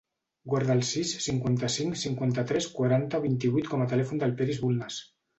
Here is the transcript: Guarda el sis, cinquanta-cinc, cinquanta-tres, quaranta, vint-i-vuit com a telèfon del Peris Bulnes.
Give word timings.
Guarda 0.51 0.75
el 0.75 0.79
sis, 0.91 1.09
cinquanta-cinc, 1.25 1.99
cinquanta-tres, 2.03 2.67
quaranta, 2.77 3.19
vint-i-vuit 3.27 3.69
com 3.75 3.83
a 3.85 3.87
telèfon 3.93 4.23
del 4.23 4.33
Peris 4.41 4.63
Bulnes. 4.63 4.99